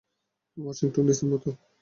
[0.57, 1.43] Washington ডিসির মত।